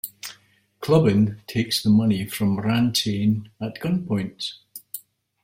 Clubin 0.79 1.43
takes 1.45 1.83
the 1.83 1.91
money 1.91 2.25
from 2.25 2.57
Rantaine 2.57 3.51
at 3.61 3.75
gunpoint. 3.75 4.53